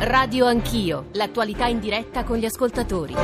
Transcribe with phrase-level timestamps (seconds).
[0.00, 3.16] Radio Anch'io, l'attualità in diretta con gli ascoltatori.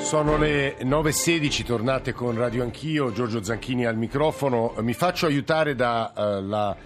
[0.00, 4.74] Sono le 9.16, tornate con Radio Anch'io, Giorgio Zanchini al microfono.
[4.80, 6.76] Mi faccio aiutare da, uh, la,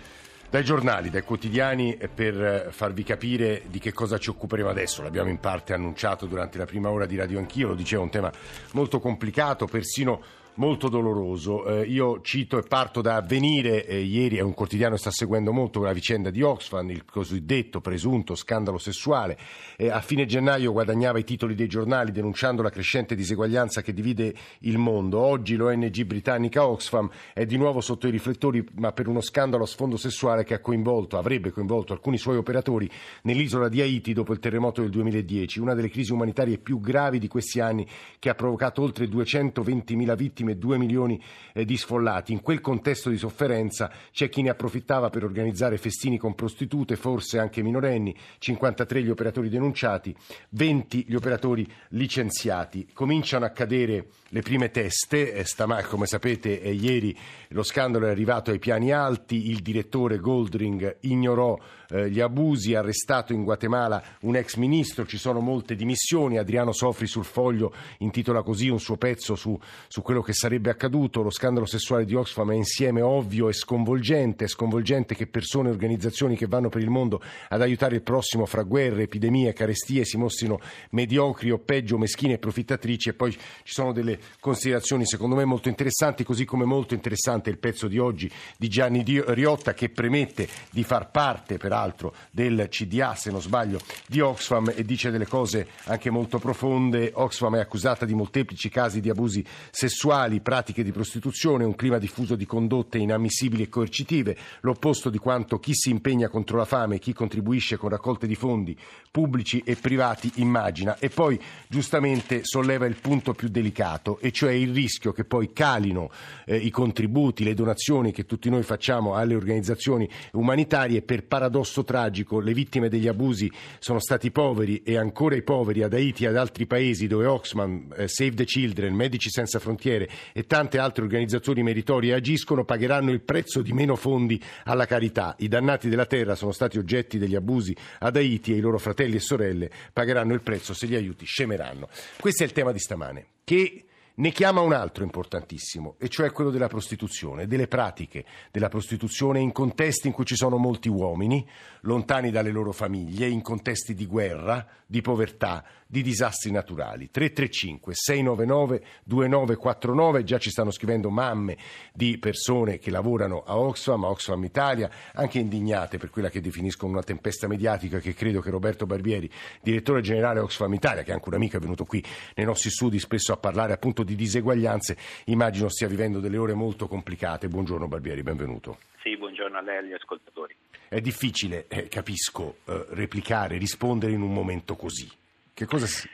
[0.48, 5.03] dai giornali, dai quotidiani per farvi capire di che cosa ci occuperemo adesso.
[5.03, 8.31] L'abbiamo in parte annunciato durante la prima ora di Radio Anch'io, lo dicevo, un tema
[8.74, 10.22] molto complicato, persino
[10.54, 11.64] molto doloroso.
[11.66, 15.53] Eh, io cito e parto da Avvenire, eh, ieri è un quotidiano che sta seguendo
[15.53, 19.38] molto la vicenda di Oxfam, il cosiddetto presunto scandalo sessuale.
[19.77, 24.34] Eh, a fine gennaio guadagnava i titoli dei giornali denunciando la crescente diseguaglianza che divide
[24.60, 25.20] il mondo.
[25.20, 29.66] Oggi l'ONG britannica Oxfam è di nuovo sotto i riflettori, ma per uno scandalo a
[29.66, 32.91] sfondo sessuale che ha coinvolto, avrebbe coinvolto alcuni suoi operatori
[33.22, 37.28] nell'isola di Haiti dopo il terremoto del 2010, una delle crisi umanitarie più gravi di
[37.28, 37.86] questi anni
[38.19, 41.23] che ha provocato oltre 220.000 vittime vittime, 2 milioni
[41.55, 42.32] eh, di sfollati.
[42.32, 47.38] In quel contesto di sofferenza c'è chi ne approfittava per organizzare festini con prostitute, forse
[47.38, 50.14] anche minorenni, 53 gli operatori denunciati,
[50.50, 52.89] 20 gli operatori licenziati.
[52.92, 57.16] Cominciano a cadere le prime teste, eh, stamani come sapete eh, ieri
[57.48, 61.59] lo scandalo è arrivato ai piani alti, il direttore Goldring ignorò
[61.92, 67.06] eh, gli abusi, arrestato in Guatemala un ex ministro, ci sono molte dimissioni, Adriano Sofri
[67.06, 71.66] sul foglio intitola così un suo pezzo su, su quello che sarebbe accaduto, lo scandalo
[71.66, 76.46] sessuale di Oxfam è insieme ovvio e sconvolgente, è sconvolgente che persone e organizzazioni che
[76.46, 81.50] vanno per il mondo ad aiutare il prossimo fra guerre, epidemie, carestie si mostrino mediocri
[81.50, 83.10] o peggio meschine e profittatrici.
[83.10, 87.58] E poi ci sono delle considerazioni secondo me molto interessanti, così come molto interessante il
[87.58, 93.14] pezzo di oggi di Gianni Riotta che premette di far parte peraltro peraltro del CDA,
[93.14, 97.11] se non sbaglio, di Oxfam e dice delle cose anche molto profonde.
[97.14, 102.36] Oxfam è accusata di molteplici casi di abusi sessuali, pratiche di prostituzione, un clima diffuso
[102.36, 107.12] di condotte inammissibili e coercitive, l'opposto di quanto chi si impegna contro la fame, chi
[107.12, 108.77] contribuisce con raccolte di fondi
[109.10, 110.98] pubblici e privati immagina.
[110.98, 116.10] E poi giustamente solleva il punto più delicato, e cioè il rischio che poi calino
[116.47, 121.84] eh, i contributi, le donazioni che tutti noi facciamo alle organizzazioni umanitarie per paradosso costo
[121.84, 126.27] tragico, le vittime degli abusi sono stati poveri e ancora i poveri ad Haiti e
[126.27, 131.03] ad altri paesi dove Oxfam, eh, Save the Children, Medici Senza Frontiere e tante altre
[131.03, 135.34] organizzazioni meritorie agiscono pagheranno il prezzo di meno fondi alla carità.
[135.38, 139.16] I dannati della terra sono stati oggetti degli abusi ad Haiti e i loro fratelli
[139.16, 141.88] e sorelle pagheranno il prezzo se gli aiuti scemeranno.
[142.21, 143.27] Questo è il tema di stamane.
[143.44, 143.84] Che
[144.15, 149.53] ne chiama un altro importantissimo, e cioè quello della prostituzione, delle pratiche della prostituzione in
[149.53, 151.47] contesti in cui ci sono molti uomini,
[151.83, 157.11] lontani dalle loro famiglie, in contesti di guerra, di povertà, di disastri naturali.
[157.11, 161.56] 335 699 2949, già ci stanno scrivendo mamme
[161.93, 166.93] di persone che lavorano a Oxfam, a Oxfam Italia, anche indignate per quella che definiscono
[166.93, 169.31] una tempesta mediatica che credo che Roberto Barbieri,
[169.62, 172.03] direttore generale Oxfam Italia, che è anche un amico, è venuto qui
[172.34, 174.97] nei nostri studi spesso a parlare appunto di diseguaglianze,
[175.27, 177.49] immagino stia vivendo delle ore molto complicate.
[177.49, 178.78] Buongiorno Barbieri, benvenuto.
[179.03, 180.55] Sì, buongiorno a lei e agli ascoltatori.
[180.89, 185.11] È difficile, eh, capisco, eh, replicare, rispondere in un momento così.
[185.55, 186.09] Che cosa si...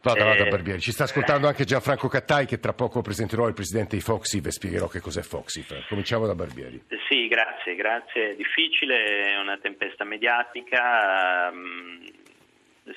[0.00, 0.80] Vada, vada eh, Barbieri.
[0.80, 4.52] Ci sta ascoltando anche Gianfranco Cattai che tra poco presenterò il presidente di Foxif e
[4.52, 5.88] spiegherò che cos'è Foxif.
[5.88, 6.84] Cominciamo da Barbieri.
[7.08, 8.30] Sì, grazie, grazie.
[8.30, 12.04] È difficile, è una tempesta mediatica, um,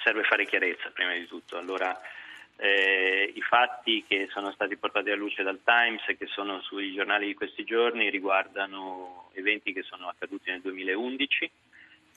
[0.04, 1.58] serve fare chiarezza prima di tutto.
[1.58, 2.00] Allora,
[2.64, 6.94] eh, I fatti che sono stati portati a luce dal Times e che sono sui
[6.94, 11.52] giornali di questi giorni riguardano eventi che sono accaduti nel 2011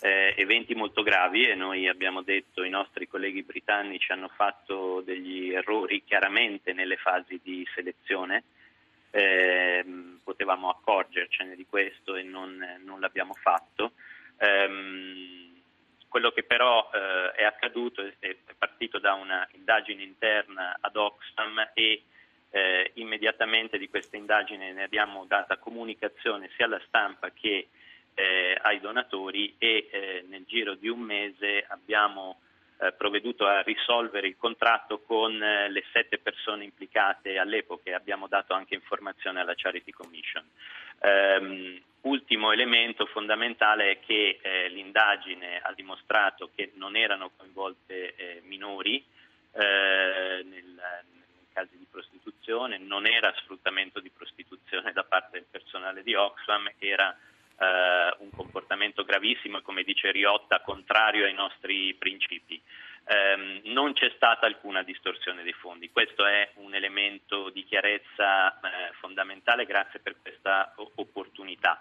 [0.00, 5.52] eh, eventi molto gravi e noi abbiamo detto i nostri colleghi britannici hanno fatto degli
[5.52, 8.44] errori chiaramente nelle fasi di selezione,
[9.10, 9.82] eh,
[10.22, 13.92] potevamo accorgercene di questo e non, non l'abbiamo fatto.
[14.36, 15.43] Eh,
[16.14, 21.70] quello che però eh, è accaduto è, è partito da una indagine interna ad Oxfam
[21.74, 22.04] e
[22.50, 27.66] eh, immediatamente di questa indagine ne abbiamo data comunicazione sia alla stampa che
[28.14, 32.38] eh, ai donatori e eh, nel giro di un mese abbiamo
[32.78, 38.28] eh, provveduto a risolvere il contratto con eh, le sette persone implicate all'epoca e abbiamo
[38.28, 40.48] dato anche informazione alla Charity Commission.
[41.00, 48.42] Um, ultimo elemento fondamentale è che eh, l'indagine ha dimostrato che non erano coinvolte eh,
[48.44, 49.04] minori
[49.56, 56.14] nel, nei casi di prostituzione, non era sfruttamento di prostituzione da parte del personale di
[56.14, 57.16] Oxfam, era
[57.58, 62.60] eh, un comportamento gravissimo e come dice Riotta contrario ai nostri principi.
[63.06, 68.92] Eh, non c'è stata alcuna distorsione dei fondi, questo è un elemento di chiarezza eh,
[68.98, 71.78] fondamentale, grazie per questa opportunità.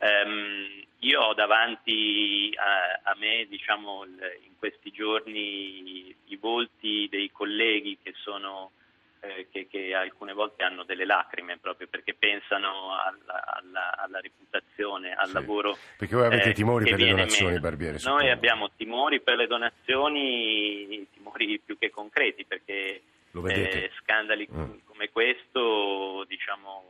[0.00, 7.98] Um, io ho davanti a, a me, diciamo, in questi giorni i volti dei colleghi
[8.00, 8.72] che sono
[9.20, 15.12] eh, che, che, alcune volte hanno delle lacrime proprio perché pensano alla, alla, alla reputazione,
[15.12, 15.76] al sì, lavoro.
[15.96, 17.60] Perché voi avete eh, timori per le donazioni, meno.
[17.60, 17.98] Barbiere?
[17.98, 18.22] Suppongo.
[18.22, 23.02] Noi abbiamo timori per le donazioni, timori più che concreti perché
[23.46, 24.70] eh, scandali mm.
[24.84, 26.84] come questo diciamo,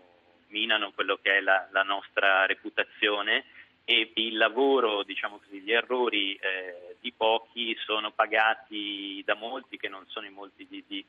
[0.48, 3.44] minano quello che è la, la nostra reputazione
[3.84, 9.88] e il lavoro, diciamo così, gli errori eh, di pochi sono pagati da molti che
[9.88, 11.02] non sono i molti di, di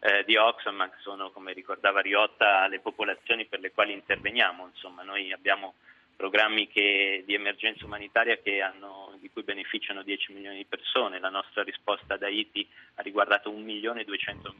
[0.00, 4.66] eh, di Oxfam, ma sono, come ricordava Riotta, le popolazioni per le quali interveniamo.
[4.66, 5.74] Insomma, noi abbiamo
[6.16, 11.18] programmi che, di emergenza umanitaria hanno, di cui beneficiano 10 milioni di persone.
[11.18, 14.54] La nostra risposta ad Haiti ha riguardato 1 milione e 200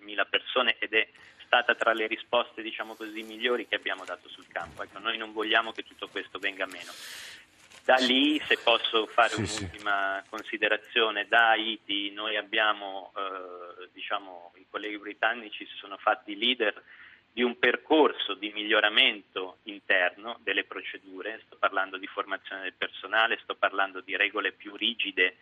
[0.00, 1.08] mila persone ed è
[1.44, 4.82] stata tra le risposte diciamo così, migliori che abbiamo dato sul campo.
[4.82, 6.92] Ecco, noi non vogliamo che tutto questo venga meno.
[7.84, 10.30] Da lì, se posso fare sì, un'ultima sì.
[10.30, 16.82] considerazione, da Haiti noi abbiamo, eh, diciamo, i colleghi britannici si sono fatti leader
[17.30, 23.54] di un percorso di miglioramento interno delle procedure, sto parlando di formazione del personale, sto
[23.54, 25.36] parlando di regole più rigide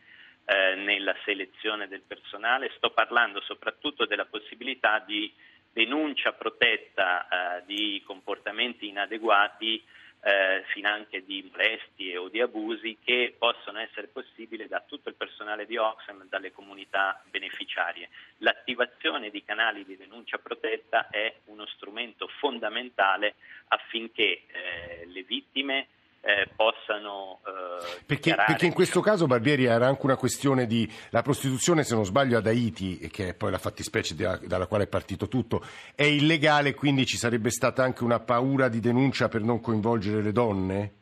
[0.45, 5.33] eh, nella selezione del personale, sto parlando soprattutto della possibilità di
[5.73, 7.29] denuncia protetta
[7.59, 9.81] eh, di comportamenti inadeguati
[10.25, 15.67] eh, finanche di molestie o di abusi che possono essere possibili da tutto il personale
[15.67, 18.09] di Oxfam e dalle comunità beneficiarie.
[18.39, 23.35] L'attivazione di canali di denuncia protetta è uno strumento fondamentale
[23.69, 25.89] affinché eh, le vittime
[26.23, 31.23] eh, possano eh, perché, perché, in questo caso Barbieri era anche una questione di la
[31.23, 34.89] prostituzione se non sbaglio ad Haiti che è poi la fattispecie dalla, dalla quale è
[34.89, 35.63] partito tutto
[35.97, 40.33] è illegale quindi ci sarebbe stata anche una paura di denuncia per non coinvolgere le
[40.33, 40.93] donne?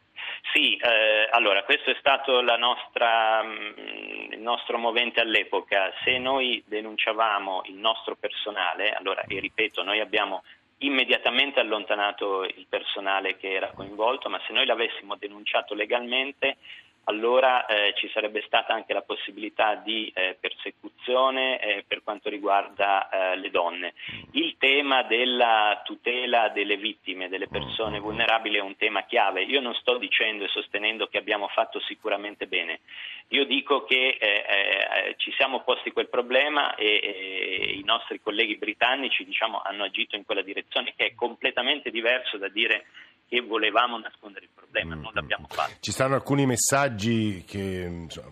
[0.52, 5.92] Sì, eh, allora questo è stato nostra, mh, mm, il nostro movente all'epoca.
[6.02, 10.42] Se noi denunciavamo il nostro personale, allora, e ripeto, noi abbiamo
[10.80, 16.56] immediatamente allontanato il personale che era coinvolto, ma se noi l'avessimo denunciato legalmente
[17.04, 23.08] allora eh, ci sarebbe stata anche la possibilità di eh, persecuzione eh, per quanto riguarda
[23.08, 23.94] eh, le donne.
[24.32, 29.42] Il tema della tutela delle vittime, delle persone vulnerabili è un tema chiave.
[29.42, 32.80] Io non sto dicendo e sostenendo che abbiamo fatto sicuramente bene.
[33.28, 39.24] Io dico che eh, eh, ci siamo posti quel problema e i nostri colleghi britannici
[39.24, 42.86] diciamo, hanno agito in quella direzione che è completamente diverso da dire
[43.30, 45.74] che volevamo nascondere il problema, non l'abbiamo fatto.
[45.78, 48.28] Ci stanno alcuni messaggi che, insomma,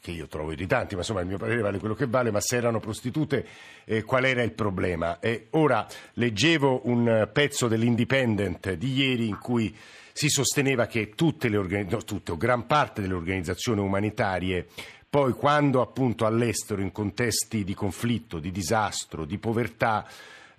[0.00, 2.56] che io trovo irritanti, ma insomma il mio parere vale quello che vale, ma se
[2.56, 3.46] erano prostitute
[3.84, 5.20] eh, qual era il problema?
[5.20, 9.72] E ora leggevo un pezzo dell'Independent di ieri in cui
[10.12, 14.66] si sosteneva che tutte le organizzazioni, no, tutte o gran parte delle organizzazioni umanitarie
[15.08, 20.06] poi quando appunto all'estero in contesti di conflitto, di disastro, di povertà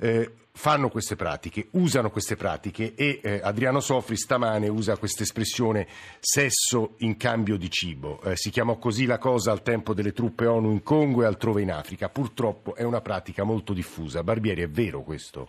[0.02, 5.88] eh, fanno queste pratiche, usano queste pratiche e eh, Adriano Sofri stamane usa questa espressione
[6.20, 8.20] sesso in cambio di cibo.
[8.24, 11.62] Eh, si chiamò così la cosa al tempo delle truppe ONU in Congo e altrove
[11.62, 12.10] in Africa.
[12.10, 14.24] Purtroppo è una pratica molto diffusa.
[14.24, 15.48] Barbieri, è vero questo?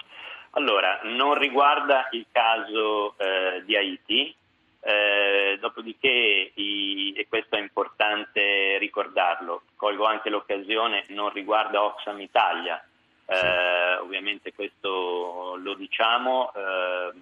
[0.50, 4.34] Allora, non riguarda il caso eh, di Haiti,
[4.80, 12.84] eh, dopodiché, i, e questo è importante ricordarlo, colgo anche l'occasione, non riguarda Oxfam Italia,
[13.32, 17.12] eh, ovviamente questo lo diciamo, eh,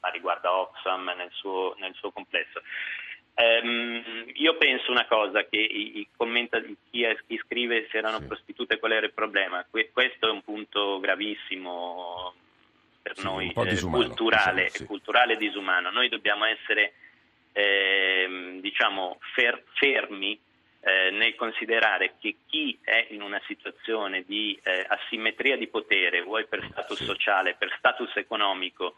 [0.00, 2.60] ma riguarda Oxfam nel suo, nel suo complesso.
[3.34, 4.02] Um,
[4.34, 6.60] io penso una cosa, che i, i commenta,
[6.90, 8.26] chi, è, chi, scrive se erano sì.
[8.26, 12.34] prostitute qual era il problema, que, questo è un punto gravissimo
[13.00, 14.84] per sì, noi, eh, culturale, diciamo, sì.
[14.84, 15.90] culturale e disumano.
[15.90, 16.92] Noi dobbiamo essere
[17.52, 20.38] eh, diciamo, fer, fermi
[20.84, 26.44] eh, nel considerare che chi è in una situazione di eh, asimmetria di potere, vuoi
[26.46, 28.96] per status sociale, per status economico,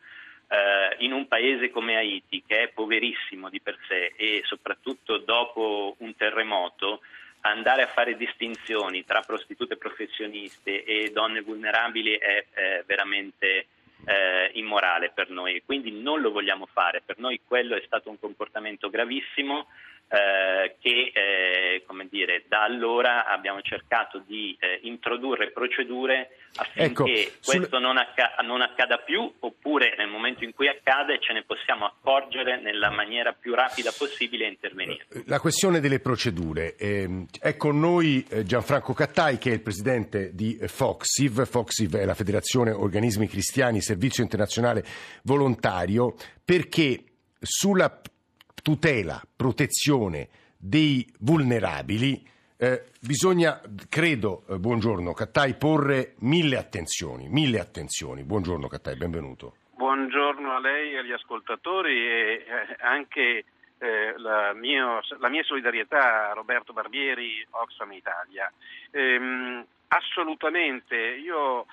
[0.49, 5.97] eh, in un paese come Haiti, che è poverissimo di per sé e soprattutto dopo
[5.99, 7.01] un terremoto,
[7.41, 13.67] andare a fare distinzioni tra prostitute professioniste e donne vulnerabili è veramente
[14.07, 17.03] eh, immorale per noi, quindi non lo vogliamo fare.
[17.05, 19.67] Per noi quello è stato un comportamento gravissimo
[20.09, 27.05] eh, che eh, come dire, da allora abbiamo cercato di eh, introdurre procedure affinché ecco,
[27.05, 27.81] questo sul...
[27.81, 32.61] non, acca- non, accada più oppure nel momento in cui accade ce ne possiamo accorgere
[32.61, 35.07] nella maniera più rapida possibile e intervenire.
[35.27, 36.77] La questione delle procedure.
[36.77, 41.45] Eh, è con noi eh, Gianfranco Cattai che è il presidente di FOXIV.
[41.45, 44.85] FOXIV è la Federazione Organismi Cristiani Servizio Internazionale
[45.23, 47.03] Volontario perché
[47.41, 48.01] sulla
[48.65, 58.25] tutela, protezione dei vulnerabili, eh, bisogna, credo, eh, buongiorno Cattai, porre mille attenzioni, mille attenzioni.
[58.25, 59.57] Buongiorno Cattai, benvenuto.
[59.77, 63.45] Buongiorno a lei e agli ascoltatori e eh, anche
[63.77, 68.51] eh, la, mio, la, mia solidarietà a Roberto Barbieri, Oxfam Italia.
[68.93, 71.67] Ehm, assolutamente, io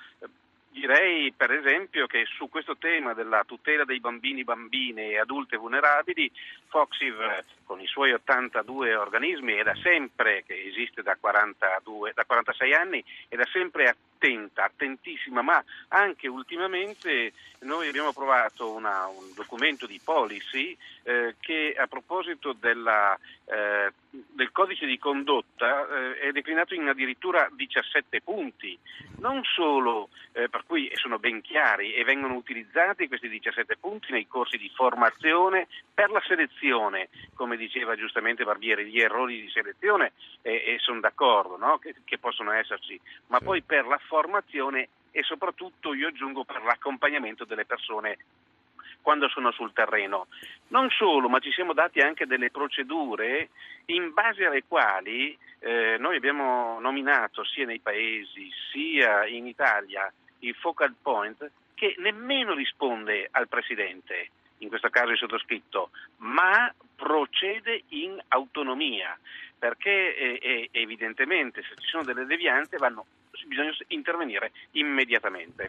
[0.72, 6.32] Direi per esempio che su questo tema della tutela dei bambini, bambine e adulte vulnerabili,
[6.68, 12.72] Foxiv con i suoi 82 organismi è da sempre, che esiste da, 42, da 46
[12.72, 19.86] anni, è da sempre attenta, attentissima, ma anche ultimamente noi abbiamo approvato una, un documento
[19.86, 26.74] di policy eh, che a proposito della, eh, del codice di condotta eh, è declinato
[26.74, 28.78] in addirittura 17 punti,
[29.18, 34.26] non solo eh, per cui sono ben chiari e vengono utilizzati questi 17 punti nei
[34.26, 40.12] corsi di formazione per la selezione, come diceva giustamente Barbieri, gli errori di selezione
[40.42, 41.78] e, sono d'accordo no?
[41.78, 47.46] che, che possono esserci, ma poi per la formazione e soprattutto io aggiungo per l'accompagnamento
[47.46, 48.18] delle persone
[49.00, 50.26] quando sono sul terreno.
[50.68, 53.48] Non solo, ma ci siamo dati anche delle procedure
[53.86, 60.54] in base alle quali eh, noi abbiamo nominato sia nei paesi sia in Italia il
[60.56, 64.28] focal point che nemmeno risponde al Presidente,
[64.58, 65.88] in questo caso il sottoscritto,
[66.18, 69.18] ma procede in autonomia,
[69.58, 73.06] perché eh, evidentemente se ci sono delle devianze vanno,
[73.46, 75.68] bisogna intervenire immediatamente.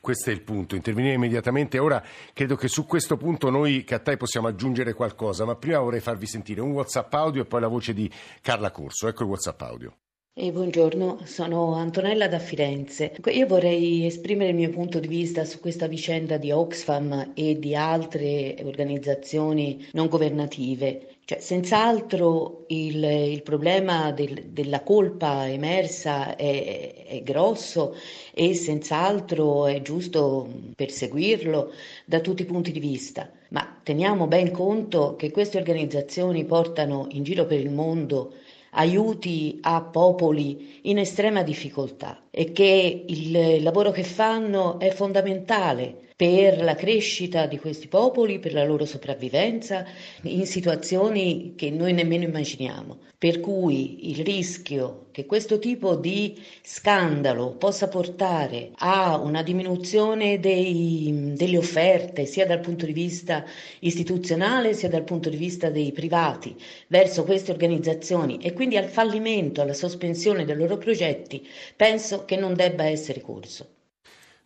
[0.00, 1.78] Questo è il punto, intervenire immediatamente.
[1.78, 2.02] Ora
[2.34, 6.60] credo che su questo punto noi Cattai possiamo aggiungere qualcosa, ma prima vorrei farvi sentire
[6.60, 8.10] un WhatsApp audio e poi la voce di
[8.42, 9.08] Carla Corso.
[9.08, 9.96] Ecco il WhatsApp audio.
[10.36, 13.14] E buongiorno, sono Antonella da Firenze.
[13.26, 17.76] Io vorrei esprimere il mio punto di vista su questa vicenda di Oxfam e di
[17.76, 21.13] altre organizzazioni non governative.
[21.26, 27.96] Cioè, senz'altro il, il problema del, della colpa emersa è, è grosso
[28.34, 31.72] e senz'altro è giusto perseguirlo
[32.04, 37.22] da tutti i punti di vista, ma teniamo ben conto che queste organizzazioni portano in
[37.22, 38.34] giro per il mondo
[38.72, 46.62] aiuti a popoli in estrema difficoltà e che il lavoro che fanno è fondamentale per
[46.62, 49.84] la crescita di questi popoli, per la loro sopravvivenza
[50.22, 52.96] in situazioni che noi nemmeno immaginiamo.
[53.18, 61.34] Per cui il rischio che questo tipo di scandalo possa portare a una diminuzione dei,
[61.36, 63.44] delle offerte, sia dal punto di vista
[63.80, 69.60] istituzionale sia dal punto di vista dei privati, verso queste organizzazioni e quindi al fallimento,
[69.60, 73.68] alla sospensione dei loro progetti, penso che non debba essere corso.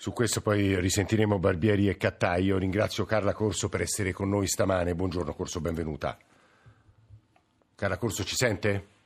[0.00, 2.56] Su questo poi risentiremo Barbieri e Cattaio.
[2.56, 4.94] Ringrazio Carla Corso per essere con noi stamane.
[4.94, 6.16] Buongiorno Corso, benvenuta.
[7.74, 8.97] Carla Corso ci sente?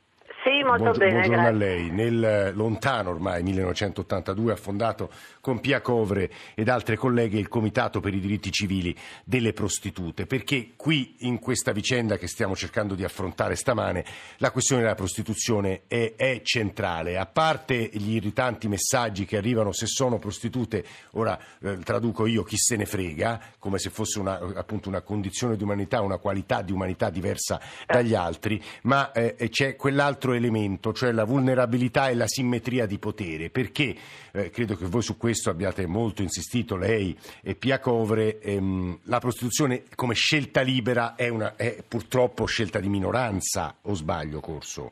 [0.63, 1.11] Molto Buongio- bene.
[1.27, 1.49] Buongiorno grazie.
[1.49, 1.89] a lei.
[1.91, 5.09] Nel lontano ormai 1982 ha fondato
[5.41, 10.71] con Pia Covre ed altre colleghe il Comitato per i diritti civili delle prostitute, perché
[10.75, 14.05] qui in questa vicenda che stiamo cercando di affrontare stamane
[14.37, 17.17] la questione della prostituzione è, è centrale.
[17.17, 22.57] A parte gli irritanti messaggi che arrivano se sono prostitute, ora eh, traduco io chi
[22.57, 26.71] se ne frega, come se fosse una, appunto una condizione di umanità, una qualità di
[26.71, 30.51] umanità diversa dagli altri, ma eh, c'è quell'altro elemento,
[30.93, 33.95] cioè la vulnerabilità e la simmetria di potere, perché
[34.33, 39.19] eh, credo che voi su questo abbiate molto insistito, lei e Pia Covre, ehm, la
[39.19, 44.91] prostituzione come scelta libera è, una, è purtroppo scelta di minoranza, o sbaglio Corso?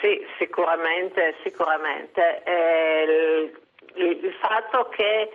[0.00, 2.42] Sì, sicuramente, sicuramente.
[2.44, 3.52] Eh,
[3.96, 5.30] il, il fatto che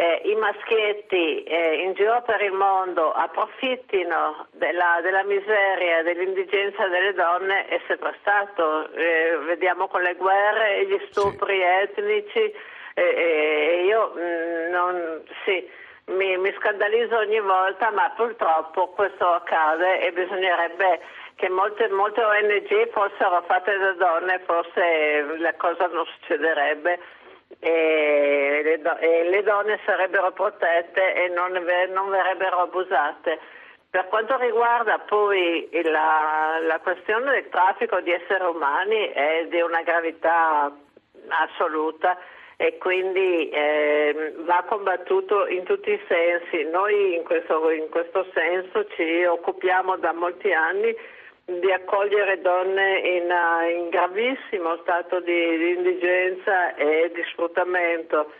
[0.00, 6.88] eh, i maschietti eh, in giro per il mondo approfittino della, della miseria e dell'indigenza
[6.88, 8.90] delle donne è sempre stato.
[8.92, 11.62] Eh, vediamo con le guerre gli stupri sì.
[11.62, 12.54] etnici.
[13.84, 15.68] io mh, mm, non, sì,
[16.06, 21.00] mi, mi scandalizzo ogni volta, ma purtroppo questo accade e bisognerebbe
[21.34, 26.98] che molte, molte ONG fossero fatte da donne, forse la cosa non succederebbe
[27.58, 33.38] e le, do- e le donne sarebbero protette e non, non, verrebbero abusate.
[33.90, 39.82] Per quanto riguarda poi la, la questione del traffico di esseri umani è di una
[39.82, 40.72] gravità
[41.28, 42.16] assoluta
[42.56, 46.68] e quindi eh, va combattuto in tutti i sensi.
[46.70, 50.94] Noi in questo, in questo senso ci occupiamo da molti anni
[51.58, 58.32] di accogliere donne in, uh, in gravissimo stato di, di, indigenza e di sfruttamento.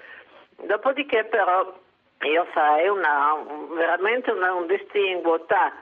[0.63, 1.75] Dopodiché però
[2.23, 5.73] io farei una, veramente una, un distinguo tra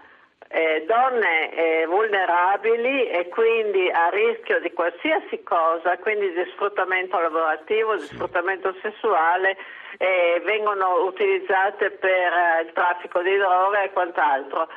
[0.49, 7.97] eh, donne eh, vulnerabili e quindi a rischio di qualsiasi cosa, quindi di sfruttamento lavorativo,
[7.97, 9.57] di sfruttamento sessuale,
[9.99, 14.69] eh, vengono utilizzate per eh, il traffico di droga e quant'altro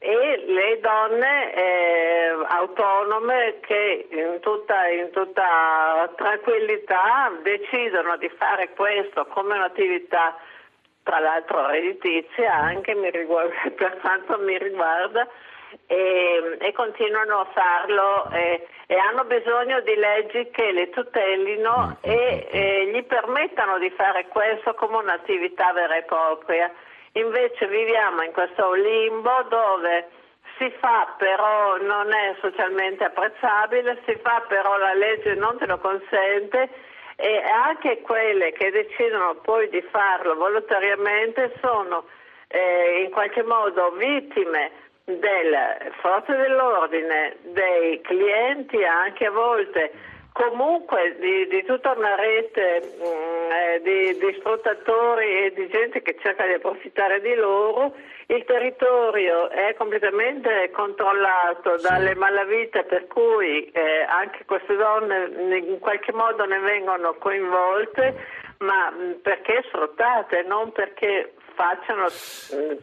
[0.00, 9.26] e le donne eh, autonome che in tutta, in tutta, tranquillità decidono di fare questo
[9.26, 10.36] come un'attività
[11.02, 15.26] tra l'altro redditizia anche riguarda, per quanto mi riguarda
[15.86, 22.46] e, e continuano a farlo eh, e hanno bisogno di leggi che le tutelino e
[22.50, 26.70] eh, gli permettano di fare questo come un'attività vera e propria.
[27.12, 30.08] Invece viviamo in questo limbo dove
[30.58, 35.78] si fa però non è socialmente apprezzabile, si fa però la legge non te lo
[35.78, 36.68] consente
[37.16, 42.04] e anche quelle che decidono poi di farlo volontariamente sono
[42.48, 44.70] eh, in qualche modo vittime
[45.04, 49.90] delle forze dell'ordine, dei clienti anche a volte
[50.38, 56.00] comunque di, di, tutta una rete mh, mm, eh, di, di, sfruttatori e di gente
[56.00, 57.92] che cerca di approfittare di loro,
[58.26, 66.12] il territorio è completamente controllato dalle malavite per cui eh, anche queste donne in qualche
[66.12, 68.14] modo ne vengono coinvolte,
[68.58, 72.06] ma mh, mm, perché sfruttate, non perché facciano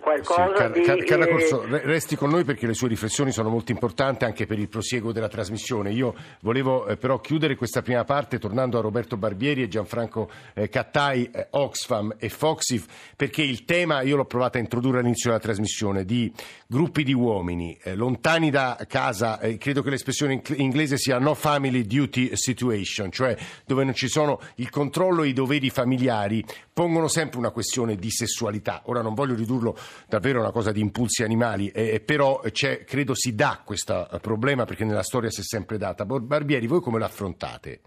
[0.02, 1.06] qualcosa sì, car- di...
[1.06, 4.68] Carla Corso, resti con noi perché le sue riflessioni sono molto importanti anche per il
[4.68, 5.92] prosieguo della trasmissione.
[5.92, 10.68] Io volevo eh, però chiudere questa prima parte tornando a Roberto Barbieri e Gianfranco eh,
[10.68, 15.42] Cattai, eh, Oxfam e Foxif, perché il tema, io l'ho provato a introdurre all'inizio della
[15.42, 16.30] trasmissione, di
[16.68, 21.34] gruppi di uomini eh, lontani da casa, eh, credo che l'espressione in inglese sia no
[21.34, 27.08] family duty situation, cioè dove non ci sono il controllo e i doveri familiari, pongono
[27.08, 28.82] sempre una questione di sessualità verità.
[28.86, 29.76] Ora non voglio ridurlo
[30.08, 32.42] davvero a una cosa di impulsi animali, eh, però
[32.86, 36.06] credo si dà questo problema perché nella storia si è sempre data.
[36.06, 37.82] Barbieri, voi come l'affrontate?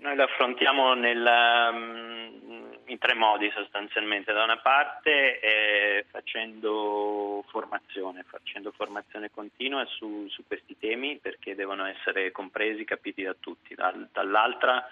[0.00, 4.32] Noi l'affrontiamo nella, mm, in tre modi sostanzialmente.
[4.32, 11.84] Da una parte eh, facendo formazione, facendo formazione continua su, su, questi temi perché devono
[11.86, 13.74] essere compresi, capiti da tutti.
[13.74, 14.86] Dall'altra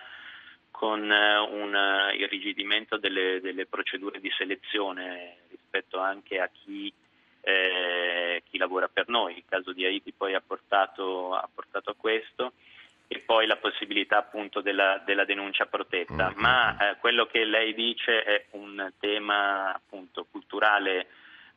[0.77, 6.93] con eh, un eh, irrigidimento delle, delle, procedure di selezione rispetto anche a chi,
[7.41, 9.39] eh, chi, lavora per noi.
[9.39, 12.53] Il caso di Haiti poi ha portato, ha portato a questo
[13.09, 16.29] e poi la possibilità appunto della, della denuncia protetta.
[16.29, 16.41] Mm-hmm.
[16.41, 21.07] Ma eh, quello che lei dice è un tema appunto culturale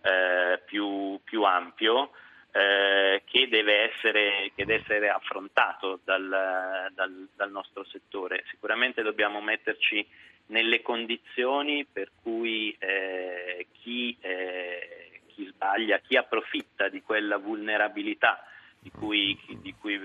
[0.02, 2.12] eh, più, più ampio
[2.52, 8.44] eh, che, deve essere, che, deve essere, affrontato dal, dal, dal, nostro settore.
[8.50, 10.06] Sicuramente dobbiamo metterci
[10.48, 18.44] nelle condizioni per cui eh, chi, eh, chi, sbaglia, chi approfitta di quella vulnerabilità
[18.80, 20.00] di cui, di cui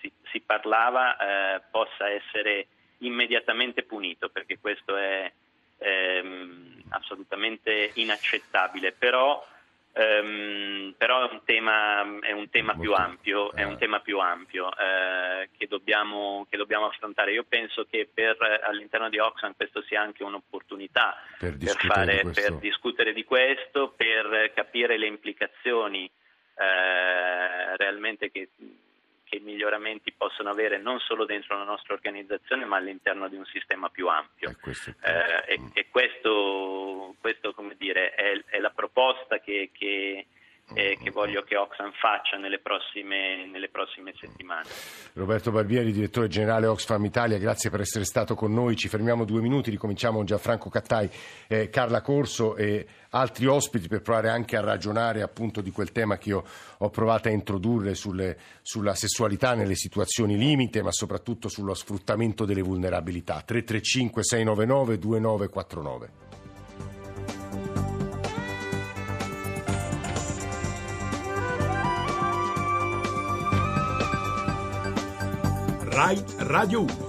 [0.00, 1.16] si, si, parlava
[1.56, 2.66] eh, possa essere
[2.98, 5.30] immediatamente punito, perché questo è
[5.78, 8.92] ehm, assolutamente inaccettabile.
[8.92, 9.46] Però
[9.98, 13.78] Um, però è un tema, è un tema più ampio, è un eh.
[13.78, 17.32] tema più ampio eh, che, dobbiamo, che, dobbiamo, affrontare.
[17.32, 22.30] Io penso che per, all'interno di Oxfam questo sia anche un'opportunità per, per, fare, di
[22.30, 28.50] per discutere di questo, per capire le implicazioni eh, realmente che
[29.28, 33.88] che miglioramenti possono avere non solo dentro la nostra organizzazione ma all'interno di un sistema
[33.88, 34.54] più ampio.
[35.02, 40.26] Eh, e, e, questo, questo dire, è, è, la proposta che, che
[40.74, 44.68] eh, che voglio che Oxfam faccia nelle prossime, nelle prossime, settimane.
[45.14, 48.76] Roberto Barbieri, direttore generale Oxfam Italia, grazie per essere stato con noi.
[48.76, 51.10] Ci fermiamo due minuti, ricominciamo con Gianfranco Cattai,
[51.48, 56.18] eh, Carla Corso e altri ospiti per provare anche a ragionare appunto di quel tema
[56.18, 56.44] che io
[56.78, 62.62] ho provato a introdurre sulle, sulla sessualità nelle situazioni limite, ma soprattutto sullo sfruttamento delle
[62.62, 63.42] vulnerabilità.
[63.44, 66.27] 335 699 2949.
[75.98, 77.07] Rai Radio 1.